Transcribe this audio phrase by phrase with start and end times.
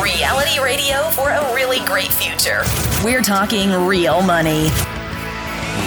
[0.00, 2.62] Reality radio for a really great future.
[3.04, 4.68] We're talking real money.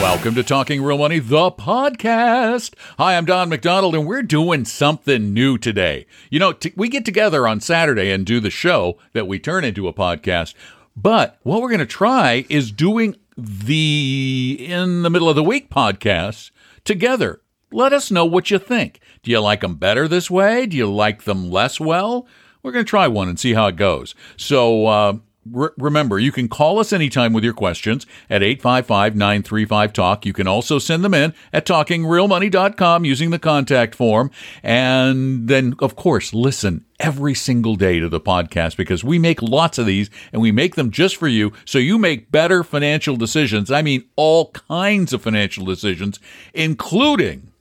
[0.02, 2.74] Welcome to Talking Real Money, the podcast.
[2.98, 6.06] Hi, I'm Don McDonald, and we're doing something new today.
[6.30, 9.64] You know, t- we get together on Saturday and do the show that we turn
[9.64, 10.54] into a podcast.
[10.96, 15.70] But what we're going to try is doing the in the middle of the week
[15.70, 16.52] podcast
[16.84, 17.42] together.
[17.76, 19.02] Let us know what you think.
[19.22, 20.66] Do you like them better this way?
[20.66, 22.26] Do you like them less well?
[22.64, 24.16] We're going to try one and see how it goes.
[24.38, 25.18] So, uh,
[25.52, 30.26] re- remember, you can call us anytime with your questions at 855 935 Talk.
[30.26, 34.32] You can also send them in at talkingrealmoney.com using the contact form.
[34.64, 39.78] And then, of course, listen every single day to the podcast because we make lots
[39.78, 43.70] of these and we make them just for you so you make better financial decisions.
[43.70, 46.22] I mean, all kinds of financial decisions,
[46.54, 47.52] including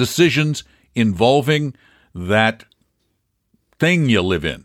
[0.00, 1.74] decisions involving
[2.14, 2.64] that
[3.78, 4.64] thing you live in.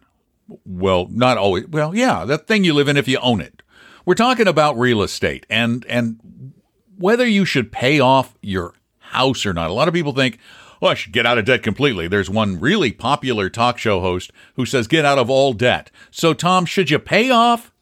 [0.65, 1.67] Well, not always.
[1.67, 3.61] Well, yeah, that thing you live in if you own it.
[4.05, 6.53] We're talking about real estate and and
[6.97, 9.69] whether you should pay off your house or not.
[9.69, 10.39] A lot of people think,
[10.81, 14.31] "Oh, I should get out of debt completely." There's one really popular talk show host
[14.55, 17.73] who says, "Get out of all debt." So, Tom, should you pay off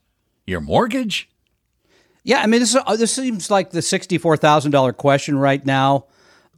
[0.47, 1.29] your mortgage?
[2.23, 5.63] Yeah, I mean, this, is, uh, this seems like the sixty-four thousand dollar question right
[5.63, 6.05] now.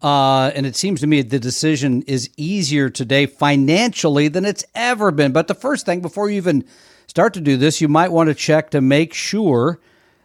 [0.01, 5.11] Uh, and it seems to me the decision is easier today financially than it's ever
[5.11, 5.31] been.
[5.31, 6.65] But the first thing, before you even
[7.07, 9.79] start to do this, you might want to check to make sure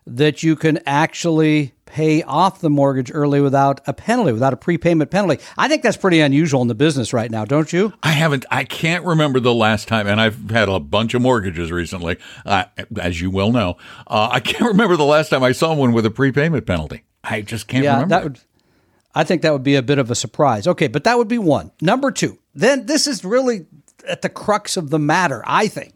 [0.07, 5.11] that you can actually pay off the mortgage early without a penalty, without a prepayment
[5.11, 5.43] penalty.
[5.59, 7.93] I think that's pretty unusual in the business right now, don't you?
[8.03, 11.73] I haven't, I can't remember the last time, and I've had a bunch of mortgages
[11.73, 12.17] recently,
[12.47, 12.65] uh,
[13.01, 13.77] as you well know.
[14.07, 17.03] Uh, I can't remember the last time I saw one with a prepayment penalty.
[17.23, 18.15] I just can't yeah, remember.
[18.15, 18.41] That would,
[19.15, 20.67] I think that would be a bit of a surprise.
[20.67, 21.73] Okay, but that would be one.
[21.81, 23.67] Number two, then this is really
[24.07, 25.95] at the crux of the matter, I think.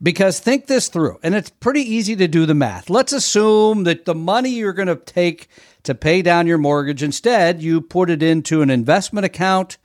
[0.00, 2.88] Because think this through, and it's pretty easy to do the math.
[2.88, 5.48] Let's assume that the money you're going to take
[5.82, 9.76] to pay down your mortgage, instead, you put it into an investment account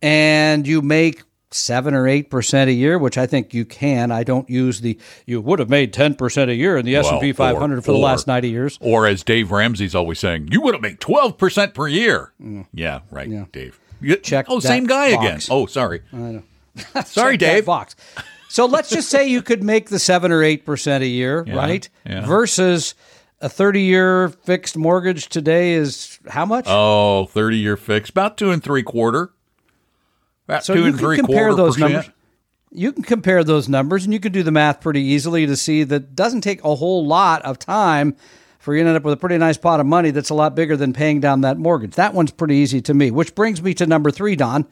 [0.00, 4.10] and you make seven or eight percent a year, which I think you can.
[4.12, 7.08] I don't use the you would have made ten percent a year in the S
[7.08, 8.78] and P 500 for the last ninety years.
[8.80, 12.32] Or as Dave Ramsey's always saying, you would have made twelve percent per year.
[12.42, 12.66] Mm.
[12.72, 13.44] Yeah, right, Yeah.
[13.52, 13.78] Dave.
[14.00, 15.24] You- Check Oh, same guy box.
[15.46, 15.56] again.
[15.56, 16.02] Oh, sorry.
[16.12, 16.42] I know.
[17.04, 17.66] Sorry, Check Dave.
[17.66, 17.96] box.
[18.48, 21.54] So let's just say you could make the seven or eight percent a year, Yeah,
[21.56, 21.88] right?
[22.06, 22.24] yeah.
[22.26, 22.94] Versus
[23.40, 26.64] a thirty-year fixed mortgage today is how much?
[26.68, 29.30] Oh, 30 year fix, about two and three quarter.
[30.50, 31.92] About so two you and can three compare those percent.
[31.92, 32.10] numbers.
[32.72, 35.84] You can compare those numbers, and you can do the math pretty easily to see
[35.84, 38.16] that it doesn't take a whole lot of time
[38.58, 40.56] for you to end up with a pretty nice pot of money that's a lot
[40.56, 41.94] bigger than paying down that mortgage.
[41.94, 43.12] That one's pretty easy to me.
[43.12, 44.66] Which brings me to number three, Don,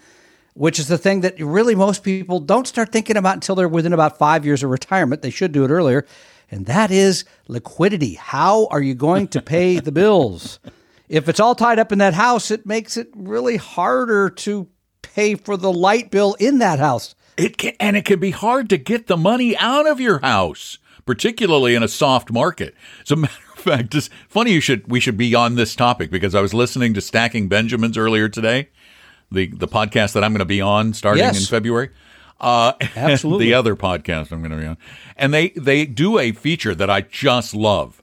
[0.55, 3.93] which is the thing that really most people don't start thinking about until they're within
[3.93, 5.23] about five years of retirement.
[5.23, 6.05] They should do it earlier,
[6.51, 8.15] and that is liquidity.
[8.15, 10.59] How are you going to pay the bills?
[11.09, 14.69] If it's all tied up in that house, it makes it really harder to
[15.15, 17.15] pay for the light bill in that house.
[17.37, 20.79] It can, and it can be hard to get the money out of your house,
[21.07, 22.75] particularly in a soft market.
[23.03, 26.11] As a matter of fact, it's funny you should we should be on this topic
[26.11, 28.69] because I was listening to Stacking Benjamins earlier today,
[29.31, 31.39] the the podcast that I'm going to be on starting Yes.
[31.41, 31.91] in February.
[32.41, 33.47] Uh, Absolutely.
[33.47, 34.77] the other podcast I'm going to be on,
[35.17, 38.03] and they they do a feature that I just love.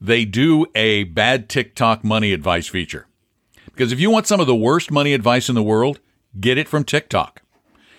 [0.00, 3.06] They do a bad TikTok money advice feature
[3.66, 5.98] because if you want some of the worst money advice in the world,
[6.38, 7.42] get it from TikTok.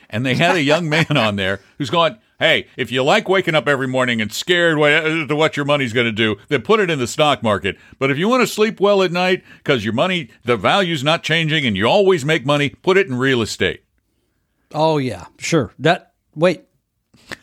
[0.10, 3.54] And they had a young man on there who's going, Hey, if you like waking
[3.54, 6.80] up every morning and scared to uh, what your money's going to do, then put
[6.80, 7.78] it in the stock market.
[8.00, 11.22] But if you want to sleep well at night because your money, the value's not
[11.22, 13.84] changing and you always make money, put it in real estate.
[14.74, 15.74] Oh yeah, sure.
[15.80, 16.64] That wait,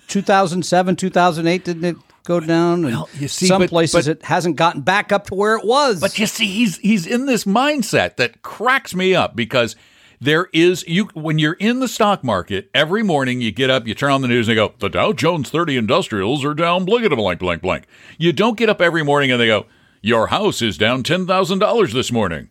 [0.08, 2.84] 2007, 2008 didn't it go down?
[2.84, 5.56] And Well, you see, some but- places but- it hasn't gotten back up to where
[5.56, 6.00] it was.
[6.00, 9.76] But you see, he's he's in this mindset that cracks me up because
[10.20, 13.94] there is you when you're in the stock market every morning you get up you
[13.94, 17.08] turn on the news and they go the Dow Jones 30 industrials are down blank
[17.10, 17.86] blank blank blank.
[18.18, 19.66] You don't get up every morning and they go
[20.02, 22.48] your house is down $10,000 this morning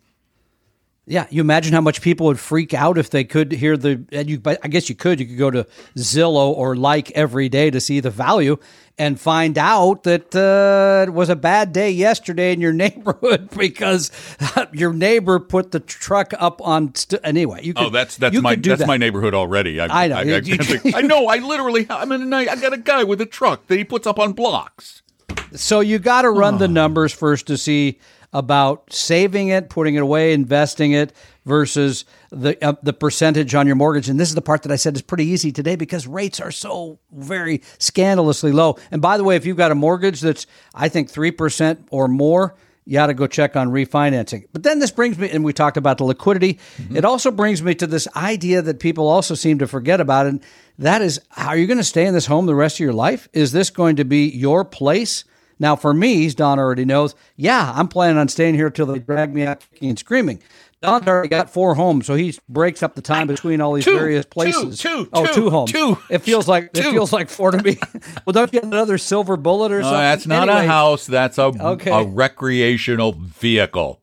[1.08, 4.04] Yeah, you imagine how much people would freak out if they could hear the.
[4.12, 5.20] And you, I guess you could.
[5.20, 8.58] You could go to Zillow or Like every day to see the value
[8.98, 14.12] and find out that uh, it was a bad day yesterday in your neighborhood because
[14.74, 16.96] your neighbor put the truck up on.
[16.96, 17.76] St- anyway, you.
[17.76, 18.88] Could, oh, that's that's my that's that.
[18.88, 19.80] my neighborhood already.
[19.80, 20.16] I, I know.
[20.16, 21.28] I, I, I, know.
[21.28, 21.86] I literally.
[21.90, 22.34] I'm in.
[22.34, 25.04] A, I got a guy with a truck that he puts up on blocks.
[25.54, 26.58] So you got to run oh.
[26.58, 28.00] the numbers first to see
[28.36, 31.14] about saving it, putting it away, investing it
[31.46, 34.10] versus the uh, the percentage on your mortgage.
[34.10, 36.52] And this is the part that I said is pretty easy today because rates are
[36.52, 38.78] so very scandalously low.
[38.92, 42.10] And by the way, if you've got a mortgage that's I think three percent or
[42.10, 44.48] more, you ought to go check on refinancing.
[44.52, 46.60] But then this brings me, and we talked about the liquidity.
[46.78, 46.98] Mm-hmm.
[46.98, 50.44] It also brings me to this idea that people also seem to forget about, and
[50.78, 53.30] that is, are you going to stay in this home the rest of your life?
[53.32, 55.24] Is this going to be your place?
[55.60, 59.00] Now, for me, as Don already knows, yeah, I'm planning on staying here till they
[59.00, 60.42] drag me out kicking and screaming.
[60.82, 63.98] Don's already got four homes, so he breaks up the time between all these two,
[63.98, 64.80] various places.
[64.80, 65.72] Two, two, oh, two, two homes.
[65.72, 65.98] Two.
[66.10, 66.82] It feels like two.
[66.82, 67.80] it feels like four to me.
[68.26, 70.00] well, don't you have another silver bullet or something?
[70.00, 71.08] that's not anyway, a house.
[71.08, 71.92] That's a okay.
[71.92, 74.02] a recreational vehicle.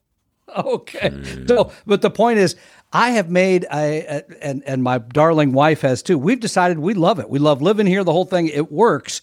[0.49, 1.11] Okay.
[1.47, 2.57] So, but the point is,
[2.93, 6.19] I have made a, and and my darling wife has too.
[6.19, 7.31] We've decided we love it.
[7.31, 8.05] We love living here.
[8.05, 9.23] The whole thing it works.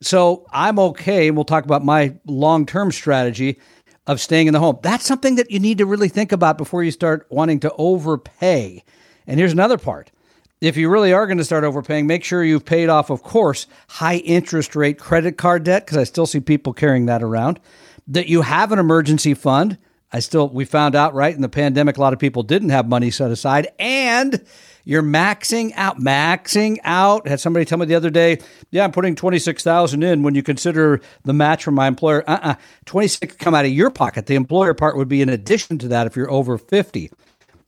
[0.00, 1.30] So I'm okay.
[1.30, 3.58] We'll talk about my long term strategy
[4.06, 4.78] of staying in the home.
[4.82, 8.84] That's something that you need to really think about before you start wanting to overpay.
[9.26, 10.12] And here's another part.
[10.60, 13.66] If you really are going to start overpaying, make sure you've paid off, of course,
[13.88, 17.60] high interest rate credit card debt, because I still see people carrying that around.
[18.08, 19.76] That you have an emergency fund.
[20.12, 22.88] I still, we found out, right, in the pandemic, a lot of people didn't have
[22.88, 23.68] money set aside.
[23.78, 24.46] And
[24.86, 27.26] you're maxing out, maxing out.
[27.26, 28.38] Had somebody tell me the other day,
[28.70, 32.22] yeah, I'm putting 26,000 in when you consider the match from my employer.
[32.30, 32.54] Uh-uh.
[32.84, 34.26] 26 come out of your pocket.
[34.26, 37.10] The employer part would be in addition to that if you're over 50.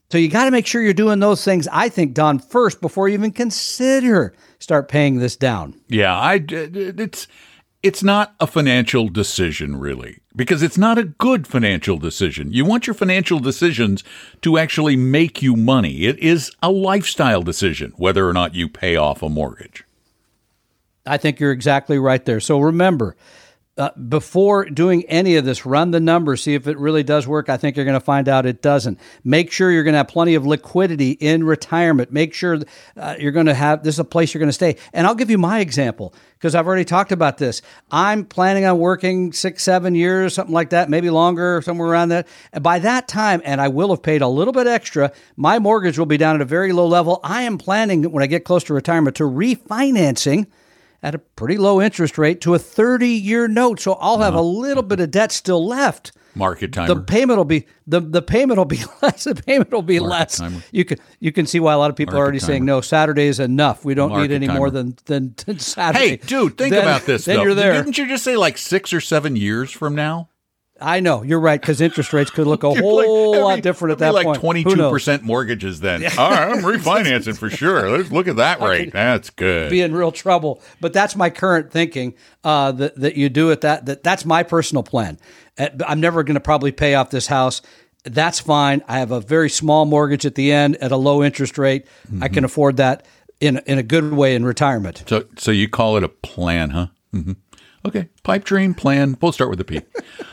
[0.09, 3.09] So you got to make sure you're doing those things, I think, Don, first before
[3.09, 5.75] you even consider start paying this down.
[5.89, 7.27] Yeah, I it's
[7.81, 12.51] it's not a financial decision, really, because it's not a good financial decision.
[12.51, 14.03] You want your financial decisions
[14.41, 16.03] to actually make you money.
[16.03, 19.85] It is a lifestyle decision whether or not you pay off a mortgage.
[21.05, 22.39] I think you're exactly right there.
[22.39, 23.15] So remember,
[23.79, 27.47] uh, before doing any of this, run the numbers, see if it really does work.
[27.47, 28.99] I think you're going to find out it doesn't.
[29.23, 32.11] Make sure you're going to have plenty of liquidity in retirement.
[32.11, 32.59] Make sure
[32.97, 34.75] uh, you're going to have this is a place you're going to stay.
[34.91, 37.61] And I'll give you my example because I've already talked about this.
[37.89, 42.27] I'm planning on working six, seven years, something like that, maybe longer, somewhere around that.
[42.51, 45.97] And by that time, and I will have paid a little bit extra, my mortgage
[45.97, 47.21] will be down at a very low level.
[47.23, 50.47] I am planning when I get close to retirement to refinancing
[51.01, 53.79] at a pretty low interest rate to a 30 year note.
[53.79, 54.41] So I'll have uh-huh.
[54.41, 56.11] a little bit of debt still left.
[56.35, 56.93] Market timer.
[56.93, 59.23] The payment will be the, the payment will be less.
[59.23, 60.37] The payment will be Market less.
[60.37, 60.61] Timer.
[60.71, 62.47] You can you can see why a lot of people Market are already timer.
[62.51, 62.81] saying no.
[62.81, 63.83] Saturday is enough.
[63.83, 64.59] We don't Market need any timer.
[64.59, 66.09] more than, than, than Saturday.
[66.09, 67.25] Hey, dude, think then, about this.
[67.25, 67.43] Then though.
[67.43, 67.73] you're there.
[67.73, 70.29] Didn't you just say like six or seven years from now?
[70.81, 73.97] I know you're right because interest rates could look a whole like, lot different at
[73.99, 74.39] that like point.
[74.39, 76.03] Twenty two percent mortgages then.
[76.17, 77.89] All right, I'm refinancing for sure.
[77.89, 78.93] Let's look at that rate.
[78.93, 79.69] That's good.
[79.69, 80.61] Be in real trouble.
[80.81, 82.15] But that's my current thinking.
[82.43, 83.61] Uh, that that you do it.
[83.61, 85.19] That that that's my personal plan.
[85.57, 87.61] Uh, I'm never going to probably pay off this house.
[88.05, 88.81] That's fine.
[88.87, 91.85] I have a very small mortgage at the end at a low interest rate.
[92.07, 92.23] Mm-hmm.
[92.23, 93.05] I can afford that
[93.39, 95.03] in in a good way in retirement.
[95.07, 96.87] So so you call it a plan, huh?
[97.13, 97.33] Mm-hmm.
[97.85, 99.17] Okay, pipe dream plan.
[99.21, 99.81] We'll start with a P.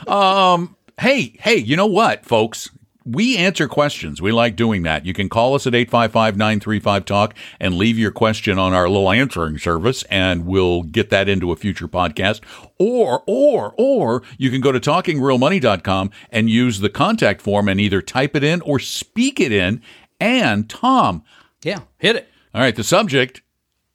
[0.07, 2.71] um, hey, hey, you know what, folks?
[3.05, 4.21] We answer questions.
[4.21, 5.07] We like doing that.
[5.07, 10.03] You can call us at 855-935-TALK and leave your question on our little answering service
[10.11, 12.41] and we'll get that into a future podcast.
[12.81, 18.03] Or, or, or you can go to talkingrealmoney.com and use the contact form and either
[18.03, 19.83] type it in or speak it in.
[20.19, 21.23] And Tom.
[21.63, 22.29] Yeah, hit it.
[22.53, 23.41] All right, the subject,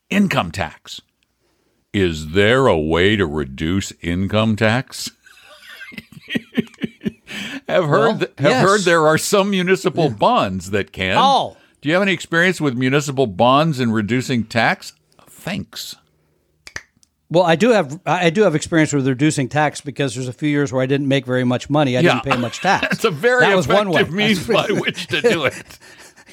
[0.09, 1.01] income tax.
[1.93, 5.11] Is there a way to reduce income tax?
[7.67, 8.63] have heard well, th- have yes.
[8.63, 10.15] heard there are some municipal yeah.
[10.15, 11.17] bonds that can.
[11.17, 11.57] Oh.
[11.81, 14.93] Do you have any experience with municipal bonds in reducing tax?
[15.27, 15.95] Thanks.
[17.31, 20.49] Well, I do have I do have experience with reducing tax because there's a few
[20.49, 21.97] years where I didn't make very much money.
[21.97, 22.15] I yeah.
[22.15, 22.87] didn't pay much tax.
[22.89, 24.03] That's a very that effective was one way.
[24.03, 25.79] means by which to do it.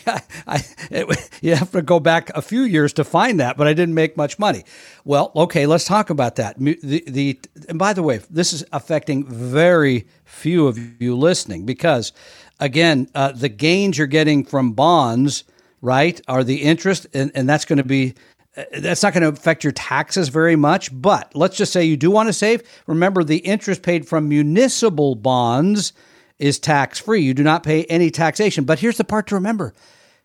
[0.47, 3.75] I, it, you have to go back a few years to find that, but I
[3.75, 4.65] didn't make much money.
[5.05, 6.59] Well, okay, let's talk about that.
[6.59, 12.12] The, the and by the way, this is affecting very few of you listening because,
[12.61, 15.45] again, uh, the gains you're getting from bonds,
[15.81, 18.15] right, are the interest, and, and that's going to be
[18.57, 20.91] uh, that's not going to affect your taxes very much.
[20.93, 22.62] But let's just say you do want to save.
[22.87, 25.93] Remember, the interest paid from municipal bonds
[26.38, 27.21] is tax free.
[27.21, 28.65] You do not pay any taxation.
[28.65, 29.75] But here's the part to remember.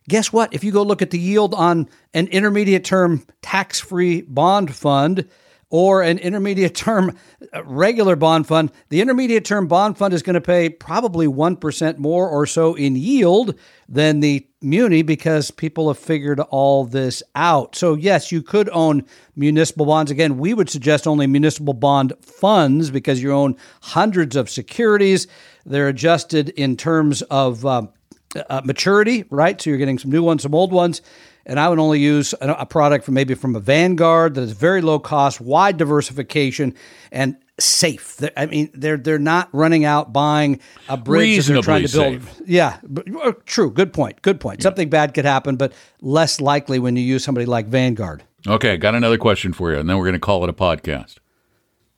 [0.09, 0.53] Guess what?
[0.53, 5.29] If you go look at the yield on an intermediate term tax free bond fund,
[5.73, 7.17] or an intermediate term
[7.51, 11.97] uh, regular bond fund, the intermediate term bond fund is going to pay probably 1%
[11.97, 13.57] more or so in yield
[13.89, 17.75] than the muni because people have figured all this out.
[17.75, 19.03] So, yes, you could own
[19.35, 20.11] municipal bonds.
[20.11, 25.25] Again, we would suggest only municipal bond funds because you own hundreds of securities.
[25.65, 27.87] They're adjusted in terms of uh,
[28.35, 29.61] uh, maturity, right?
[29.61, 31.01] So, you're getting some new ones, some old ones
[31.45, 34.81] and I would only use a, product from maybe from a Vanguard that is very
[34.81, 36.73] low cost, wide diversification,
[37.11, 38.21] and safe.
[38.37, 42.23] I mean, they're they're not running out buying a bridge they're trying to build.
[42.23, 42.41] safe.
[42.45, 42.77] Yeah,
[43.21, 43.71] uh, true.
[43.71, 44.21] Good point.
[44.21, 44.63] Good point.
[44.63, 48.23] Something bad could happen, but less likely when you use somebody like Vanguard.
[48.47, 51.17] Okay, got another question for you, and then we're going to call it a podcast.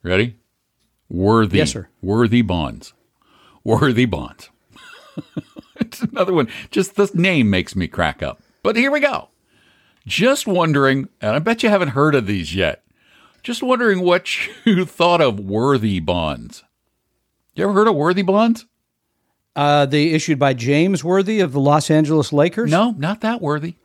[0.02, 0.36] Ready?
[1.08, 1.58] Worthy.
[1.58, 1.88] Yes, sir.
[2.02, 2.94] Worthy bonds.
[3.64, 4.50] Worthy bonds.
[5.80, 6.48] it's another one.
[6.70, 8.40] Just this name makes me crack up.
[8.62, 9.28] But here we go.
[10.06, 12.82] Just wondering, and I bet you haven't heard of these yet.
[13.42, 14.28] Just wondering what
[14.64, 16.62] you thought of worthy bonds.
[17.54, 18.66] You ever heard of worthy bonds?
[19.54, 22.70] Uh, they issued by James Worthy of the Los Angeles Lakers.
[22.70, 23.76] No, not that worthy.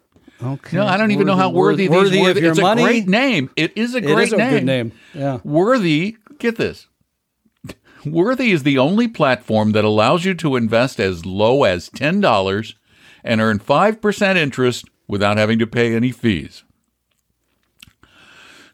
[0.44, 0.76] Okay.
[0.76, 2.40] No, I don't even know how worthy, these worthy worthy.
[2.40, 2.82] of your it's money.
[2.82, 3.50] a great name.
[3.56, 4.50] It is a It great is a name.
[4.52, 4.92] good name.
[5.14, 5.40] Yeah.
[5.44, 6.88] Worthy, get this.
[8.06, 12.74] Worthy is the only platform that allows you to invest as low as $10
[13.24, 16.64] and earn 5% interest without having to pay any fees.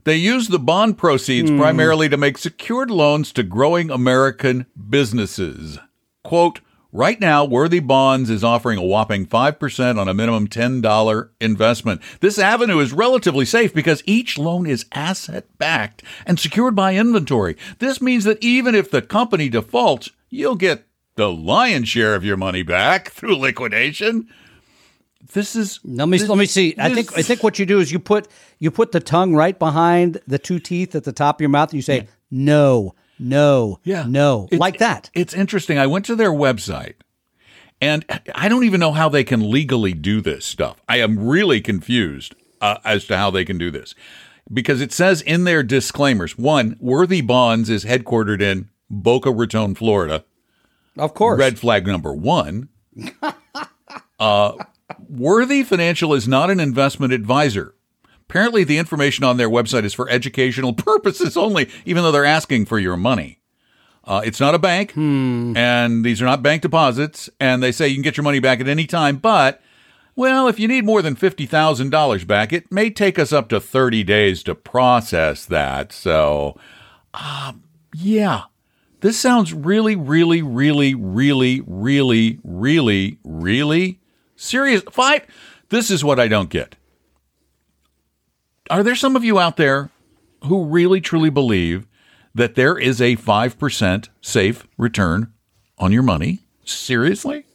[0.04, 1.60] They use the bond proceeds hmm.
[1.60, 5.80] primarily to make secured loans to growing American businesses.
[6.24, 6.62] Quote,
[6.94, 12.02] Right now, Worthy Bonds is offering a whopping 5% on a minimum $10 investment.
[12.22, 17.58] This avenue is relatively safe because each loan is asset backed and secured by inventory.
[17.80, 22.38] This means that even if the company defaults, you'll get the lion's share of your
[22.38, 24.28] money back through liquidation.
[25.34, 26.74] This is Let me this- let me see.
[26.78, 28.30] I think I think what you do is you put
[28.60, 31.70] you put the tongue right behind the two teeth at the top of your mouth.
[31.72, 35.10] And you say no, no, yeah, no, It's- like that.
[35.14, 35.78] It's interesting.
[35.78, 36.96] I went to their website
[37.80, 40.82] and I don't even know how they can legally do this stuff.
[40.90, 43.94] I am really confused uh, as to how they can do this
[44.52, 50.24] because it says in their disclaimers one, Worthy Bonds is headquartered in Boca Raton, Florida.
[50.98, 51.38] Of course.
[51.40, 52.70] Red flag number one.
[54.20, 54.54] uh,
[55.10, 57.76] Worthy Financial is not an investment advisor.
[58.30, 62.66] Apparently, the information on their website is for educational purposes only, even though they're asking
[62.66, 63.40] for your money.
[64.04, 67.30] Uh, it's not a bank, and these are not bank deposits.
[67.42, 69.62] And they say you can get your money back at any time, but
[70.16, 73.50] well, if you need more than fifty thousand dollars back, it may take us up
[73.50, 75.92] to thirty days to process that.
[75.92, 76.58] So,
[77.14, 78.44] um, yeah,
[79.02, 84.00] this sounds really, really, really, really, really, really, really
[84.38, 84.84] serious.
[84.90, 85.26] Five.
[85.68, 86.77] This is what I don't get.
[88.70, 89.90] Are there some of you out there
[90.46, 91.88] who really truly believe
[92.36, 95.34] that there is a 5% safe return
[95.78, 96.40] on your money?
[96.66, 97.46] Seriously?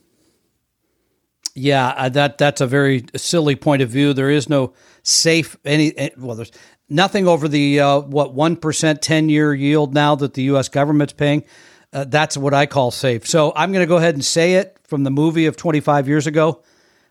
[1.55, 4.15] Yeah, uh, that that's a very silly point of view.
[4.15, 6.35] There is no safe any eh, well.
[6.35, 6.53] There's
[6.89, 10.71] nothing over the uh, what one percent ten year yield now that the U.S.
[10.71, 11.45] government's paying.
[11.93, 13.27] Uh, that's what I call safe.
[13.27, 16.27] So I'm going to go ahead and say it from the movie of 25 years
[16.27, 16.63] ago.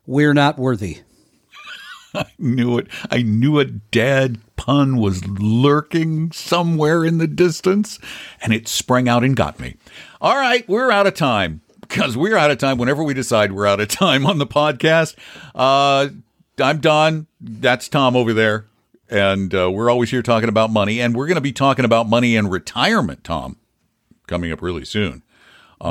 [0.08, 1.01] We're not worthy.
[2.15, 2.88] I knew it.
[3.10, 8.00] I knew a dad pun was lurking somewhere in the distance,
[8.41, 9.75] and it sprang out and got me.
[10.20, 13.68] All right, we're out of time because we're out of time whenever we decide we're
[13.68, 15.15] out of time on the podcast.
[15.56, 16.10] Uh,
[16.60, 17.27] I'm Don.
[17.39, 18.65] That's Tom over there.
[19.10, 21.01] And uh, we're always here talking about money.
[21.01, 23.58] And we're going to be talking about money and retirement, Tom,
[24.25, 25.22] coming up really soon.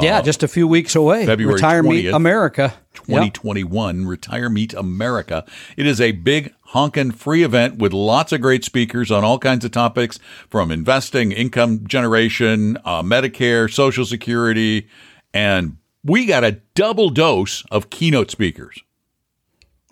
[0.02, 1.25] Yeah, just a few weeks away.
[1.25, 2.14] Uh, February Retire Me 20th.
[2.14, 2.75] America.
[2.92, 3.06] Yep.
[3.06, 5.44] 2021 Retire Meet America.
[5.76, 9.64] It is a big honkin' free event with lots of great speakers on all kinds
[9.64, 10.18] of topics
[10.49, 14.88] from investing, income generation, uh, Medicare, Social Security,
[15.35, 18.80] and we got a double dose of keynote speakers.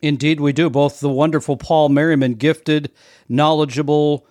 [0.01, 0.71] Indeed, we do.
[0.71, 2.91] Both the wonderful Paul Merriman, gifted,
[3.29, 4.27] knowledgeable,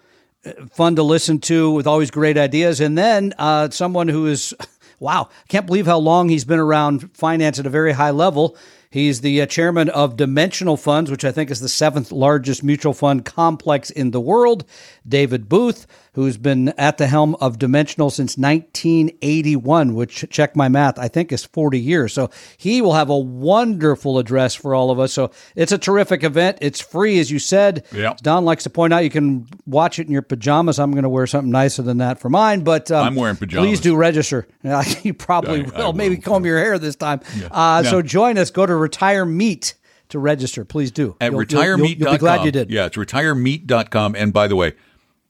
[0.45, 4.53] uh, fun to listen to, with always great ideas, and then uh, someone who is,
[5.00, 8.58] wow, can't believe how long he's been around finance at a very high level.
[8.89, 12.94] He's the uh, chairman of Dimensional Funds, which I think is the seventh largest mutual
[12.94, 14.63] fund complex in the world.
[15.08, 15.86] David Booth,
[16.17, 21.31] who's been at the helm of Dimensional since 1981, which, check my math, I think
[21.31, 22.12] is 40 years.
[22.12, 25.13] So he will have a wonderful address for all of us.
[25.13, 26.57] So it's a terrific event.
[26.59, 27.86] It's free, as you said.
[27.93, 28.15] Yeah.
[28.24, 30.79] Don likes to point out you can watch it in your pajamas.
[30.79, 33.67] I'm going to wear something nicer than that for mine, but um, I'm wearing pajamas.
[33.67, 34.47] Please do register.
[35.03, 35.93] you probably I- I will.
[35.93, 37.21] Maybe comb your hair this time.
[37.51, 37.91] Uh, Yeah.
[37.91, 38.50] So join us.
[38.50, 39.75] Go to Retire Meet
[40.09, 40.65] to register.
[40.65, 41.15] Please do.
[41.21, 41.62] At You'll- you'll-.
[41.63, 42.71] You'll, you'll be glad you did.
[42.71, 44.15] Yeah, it's retiremeet.com.
[44.15, 44.74] And by the way,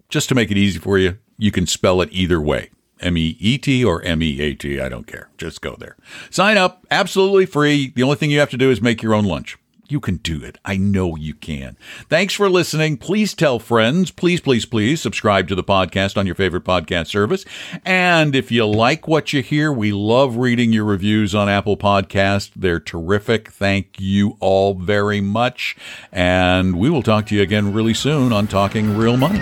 [0.09, 2.69] just to make it easy for you, you can spell it either way.
[2.99, 4.79] M E E T or M E A T.
[4.79, 5.29] I don't care.
[5.37, 5.95] Just go there.
[6.29, 6.85] Sign up.
[6.89, 7.93] Absolutely free.
[7.95, 9.57] The only thing you have to do is make your own lunch.
[9.89, 10.57] You can do it.
[10.65, 11.77] I know you can.
[12.09, 12.97] Thanks for listening.
[12.97, 14.11] Please tell friends.
[14.11, 17.45] Please, please, please subscribe to the podcast on your favorite podcast service.
[17.85, 22.51] And if you like what you hear, we love reading your reviews on Apple Podcast.
[22.55, 23.49] They're terrific.
[23.49, 25.77] Thank you all very much.
[26.11, 29.41] And we will talk to you again really soon on Talking Real Money.